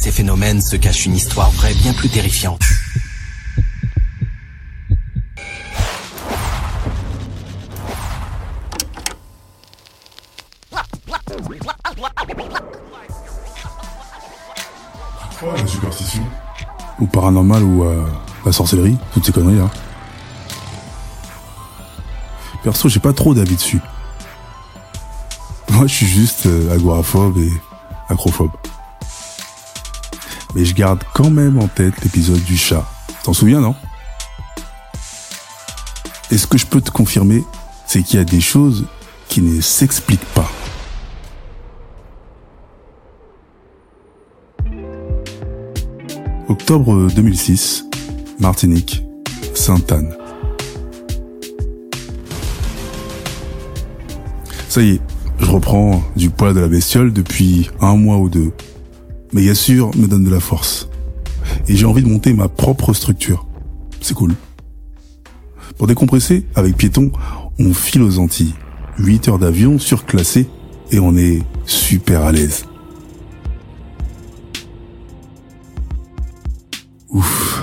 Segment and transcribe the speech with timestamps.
[0.00, 2.62] Ces phénomènes se cache une histoire vraie bien plus terrifiante.
[15.56, 16.22] la superstition.
[17.00, 18.06] Ou paranormal ou euh,
[18.44, 19.70] la sorcellerie, toutes ces conneries là.
[22.62, 23.80] Perso, j'ai pas trop d'avis dessus.
[25.70, 27.52] Moi, je suis juste euh, agoraphobe et
[28.08, 28.50] acrophobe.
[30.58, 32.84] Mais je garde quand même en tête l'épisode du chat.
[33.22, 33.76] T'en souviens, non?
[36.32, 37.44] Et ce que je peux te confirmer,
[37.86, 38.86] c'est qu'il y a des choses
[39.28, 40.50] qui ne s'expliquent pas.
[46.48, 47.84] Octobre 2006,
[48.40, 49.04] Martinique,
[49.54, 50.12] Sainte-Anne.
[54.68, 55.00] Ça y est,
[55.38, 58.52] je reprends du poids de la bestiole depuis un mois ou deux.
[59.32, 60.88] Mais Yassur me donne de la force.
[61.68, 63.46] Et j'ai envie de monter ma propre structure.
[64.00, 64.34] C'est cool.
[65.76, 67.12] Pour décompresser, avec Piéton,
[67.58, 68.54] on file aux Antilles.
[68.98, 70.48] 8 heures d'avion surclassé
[70.90, 72.64] et on est super à l'aise.
[77.10, 77.62] Ouf.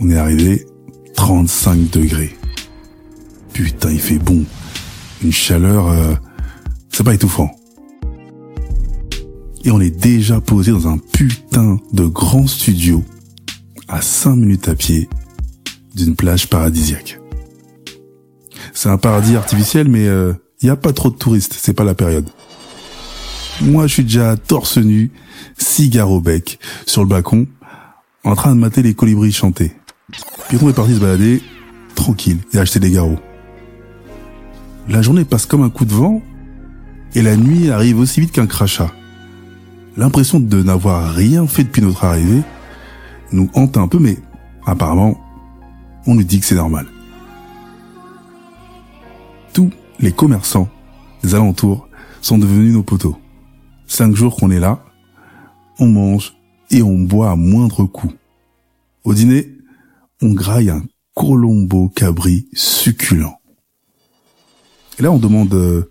[0.00, 0.66] On est arrivé
[1.16, 2.36] 35 degrés.
[3.52, 4.44] Putain, il fait bon.
[5.24, 6.14] Une chaleur, euh,
[6.92, 7.55] c'est pas étouffant.
[9.66, 13.04] Et on est déjà posé dans un putain de grand studio
[13.88, 15.08] à 5 minutes à pied
[15.92, 17.18] d'une plage paradisiaque.
[18.72, 21.82] C'est un paradis artificiel, mais il euh, y a pas trop de touristes, c'est pas
[21.82, 22.28] la période.
[23.60, 25.10] Moi, je suis déjà torse nu,
[25.58, 27.48] cigare au bec, sur le balcon,
[28.22, 29.72] en train de mater les colibris chanter.
[30.48, 31.42] Pietron est parti se balader,
[31.96, 33.18] tranquille, et acheter des garrots.
[34.88, 36.22] La journée passe comme un coup de vent,
[37.16, 38.92] et la nuit arrive aussi vite qu'un crachat.
[39.96, 42.42] L'impression de n'avoir rien fait depuis notre arrivée
[43.32, 44.18] nous hante un peu, mais
[44.66, 45.18] apparemment,
[46.06, 46.86] on nous dit que c'est normal.
[49.54, 50.68] Tous les commerçants
[51.22, 51.88] des alentours
[52.20, 53.16] sont devenus nos poteaux.
[53.86, 54.84] Cinq jours qu'on est là,
[55.78, 56.34] on mange
[56.70, 58.12] et on boit à moindre coût.
[59.04, 59.56] Au dîner,
[60.20, 60.82] on graille un
[61.14, 63.40] colombo cabri succulent.
[64.98, 65.90] Et là, on demande euh,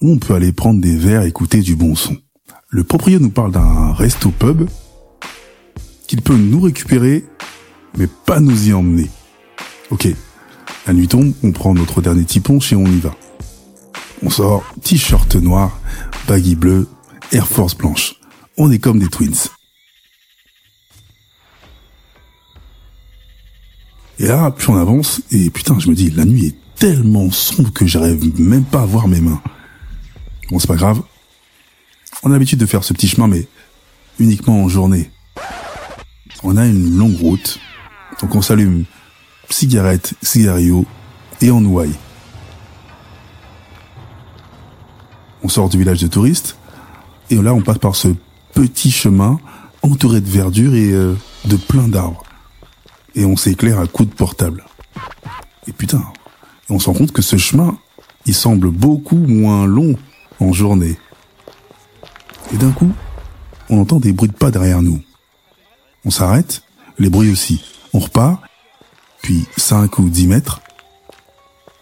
[0.00, 2.16] où on peut aller prendre des verres et écouter du bon son.
[2.70, 4.68] Le propriétaire nous parle d'un resto pub
[6.06, 7.24] qu'il peut nous récupérer,
[7.96, 9.08] mais pas nous y emmener.
[9.90, 10.06] Ok,
[10.86, 13.14] la nuit tombe, on prend notre dernier tipon et on y va.
[14.22, 15.80] On sort t-shirt noir,
[16.26, 16.86] baggy bleu,
[17.32, 18.16] Air Force blanche.
[18.58, 19.48] On est comme des twins.
[24.18, 27.72] Et là, plus on avance, et putain, je me dis, la nuit est tellement sombre
[27.72, 29.40] que j'arrive même pas à voir mes mains.
[30.50, 31.00] Bon, c'est pas grave.
[32.22, 33.46] On a l'habitude de faire ce petit chemin, mais
[34.18, 35.10] uniquement en journée.
[36.42, 37.58] On a une longue route,
[38.20, 38.84] donc on s'allume
[39.50, 40.84] cigarette, cigario,
[41.40, 41.94] et on ouaille.
[45.42, 46.56] On sort du village de touristes,
[47.30, 48.08] et là on passe par ce
[48.54, 49.38] petit chemin
[49.82, 51.14] entouré de verdure et euh,
[51.44, 52.24] de plein d'arbres
[53.18, 54.64] et on s'éclaire à coups de portable.
[55.66, 56.02] Et putain,
[56.70, 57.76] on se rend compte que ce chemin,
[58.26, 59.96] il semble beaucoup moins long
[60.40, 60.96] en journée.
[62.52, 62.92] Et d'un coup,
[63.68, 65.00] on entend des bruits de pas derrière nous.
[66.04, 66.62] On s'arrête,
[66.98, 67.62] les bruits aussi.
[67.92, 68.42] On repart,
[69.22, 70.60] puis 5 ou 10 mètres.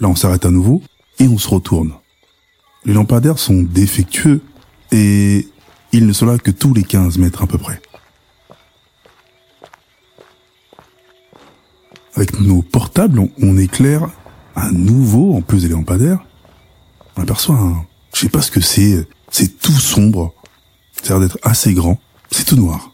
[0.00, 0.82] Là, on s'arrête à nouveau
[1.18, 1.92] et on se retourne.
[2.84, 4.42] Les lampadaires sont défectueux
[4.92, 5.48] et
[5.92, 7.80] ils ne sont là que tous les 15 mètres à peu près.
[12.16, 14.08] avec nos portables, on, éclaire
[14.54, 16.24] à nouveau, en plus des lampadaires,
[17.16, 20.32] on aperçoit un, je sais pas ce que c'est, c'est tout sombre,
[21.08, 21.98] l'air d'être assez grand,
[22.30, 22.92] c'est tout noir.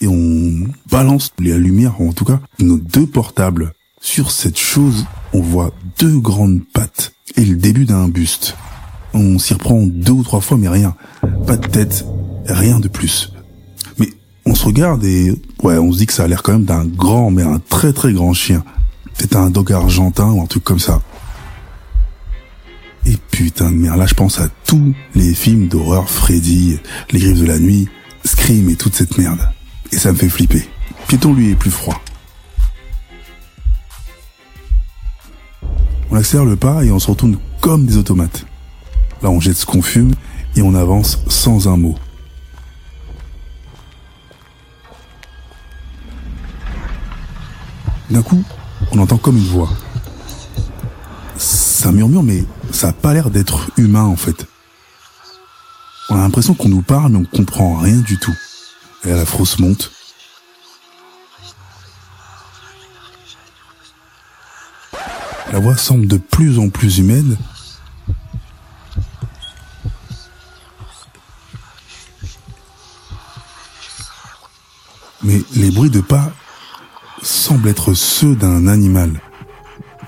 [0.00, 5.40] Et on balance les lumières, en tout cas, nos deux portables sur cette chose, on
[5.40, 8.56] voit deux grandes pattes et le début d'un buste.
[9.14, 10.94] On s'y reprend deux ou trois fois, mais rien.
[11.46, 12.04] Pas de tête,
[12.46, 13.32] rien de plus
[14.46, 15.32] on se regarde et
[15.62, 17.92] ouais, on se dit que ça a l'air quand même d'un grand, mais un très
[17.92, 18.64] très grand chien.
[19.14, 21.02] C'est un dog argentin ou un truc comme ça.
[23.34, 26.78] Putain de merde, là je pense à tous les films d'horreur Freddy,
[27.10, 27.88] Les Griffes de la Nuit,
[28.24, 29.40] Scream et toute cette merde.
[29.90, 30.68] Et ça me fait flipper.
[31.08, 32.00] Piéton lui est plus froid.
[36.12, 38.46] On accélère le pas et on se retourne comme des automates.
[39.20, 40.12] Là on jette ce qu'on fume
[40.54, 41.96] et on avance sans un mot.
[48.10, 48.44] D'un coup,
[48.92, 49.70] on entend comme une voix.
[51.36, 54.46] Ça murmure, mais ça n'a pas l'air d'être humain en fait.
[56.10, 58.34] On a l'impression qu'on nous parle, mais on comprend rien du tout.
[59.04, 59.92] Et la frousse monte.
[65.52, 67.36] La voix semble de plus en plus humaine.
[75.22, 76.32] Mais les bruits de pas
[77.22, 79.20] semblent être ceux d'un animal.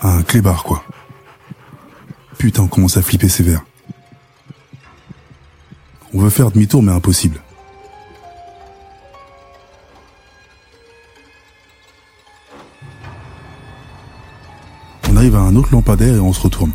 [0.03, 0.85] Un clébard, quoi.
[2.39, 3.65] Putain, on commence à flipper sévère.
[6.15, 7.41] On veut faire demi-tour, mais impossible.
[15.11, 16.73] On arrive à un autre lampadaire et on se retourne.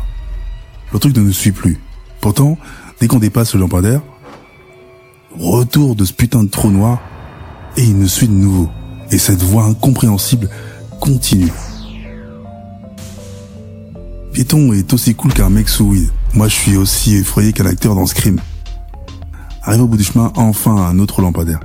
[0.92, 1.80] Le truc ne nous suit plus.
[2.20, 2.58] Pourtant,
[3.00, 4.02] dès qu'on dépasse le lampadaire,
[5.38, 7.00] retour de ce putain de trou noir,
[7.76, 8.68] et il nous suit de nouveau.
[9.10, 10.48] Et cette voix incompréhensible
[11.00, 11.52] continue.
[14.42, 16.10] Piéton est aussi cool qu'un mec sous weed.
[16.34, 18.40] Moi, je suis aussi effrayé qu'un acteur dans Scream.
[19.62, 21.60] Arrive au bout du chemin, enfin un autre lampadaire.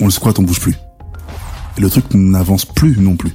[0.00, 0.74] On le squatte, on bouge plus.
[1.78, 3.30] Et le truc n'avance plus non plus.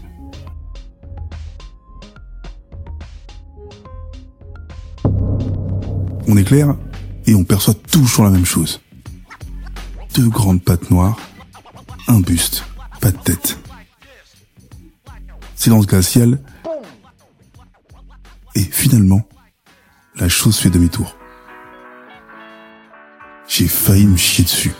[6.27, 6.75] On éclaire
[7.27, 8.81] et on perçoit toujours la même chose.
[10.15, 11.17] Deux grandes pattes noires,
[12.09, 12.65] un buste,
[12.99, 13.57] pas de tête.
[15.55, 16.39] Silence glacial.
[18.91, 19.21] Finalement,
[20.17, 21.15] la chose fait demi-tour.
[23.47, 24.73] J'ai failli me chier dessus.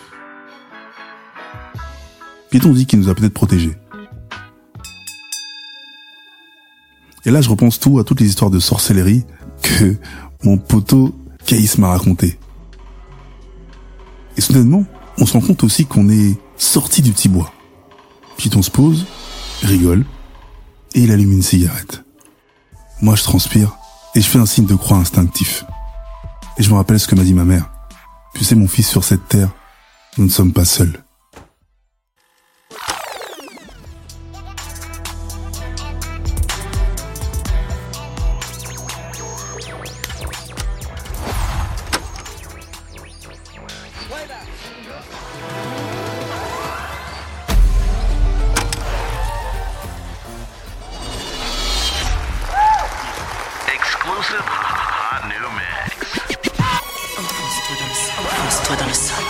[2.50, 3.78] Piéton dit qu'il nous a peut-être protégés.
[7.24, 9.24] Et là, je repense tout à toutes les histoires de sorcellerie
[9.64, 9.96] que
[10.44, 11.16] mon poteau
[11.46, 12.38] Caïs m'a raconté.
[14.36, 14.84] Et soudainement,
[15.20, 17.54] on se rend compte aussi qu'on est sorti du petit bois.
[18.36, 19.06] Piéton se pose,
[19.64, 20.04] rigole,
[20.96, 22.04] et il allume une cigarette.
[23.02, 23.78] Moi, je transpire,
[24.16, 25.66] et je fais un signe de croix instinctif.
[26.58, 27.70] Et je me rappelle ce que m'a dit ma mère.
[28.36, 29.50] Tu sais, mon fils, sur cette terre,
[30.18, 31.04] nous ne sommes pas seuls.
[54.40, 55.96] Hot new mix.
[57.20, 58.26] Enfonce-toi dans le sol.
[58.26, 59.24] Enfonce-toi dans le sol.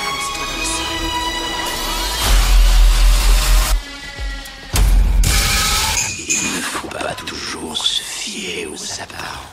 [6.28, 9.51] Il ne faut pas toujours se fier aux apparences.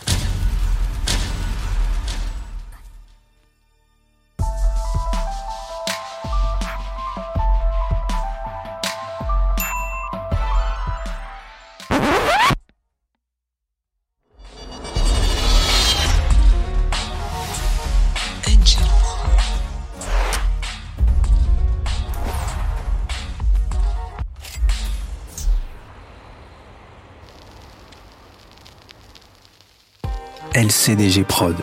[30.58, 31.54] LCDG Prod.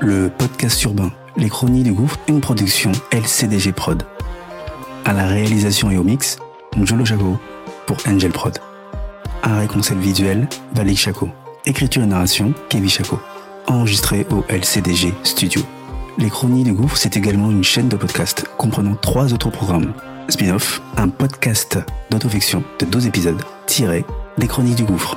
[0.00, 4.02] Le podcast urbain, les chronies du gouffre, une production LCDG Prod.
[5.06, 6.36] À la réalisation et au mix,
[6.76, 7.38] Njolo Jago
[7.86, 8.58] pour Angel Prod.
[9.44, 11.30] Un réconcept visuel, Valik Chaco.
[11.64, 13.18] Écriture et narration, Kevin Chaco.
[13.66, 15.62] Enregistré au LCDG Studio.
[16.18, 19.94] Les Chronies du Gouffre, c'est également une chaîne de podcast comprenant trois autres programmes.
[20.28, 21.78] Spin-off, un podcast
[22.10, 24.04] d'autofiction de 12 épisodes, tiré
[24.36, 25.16] des Chroniques du Gouffre.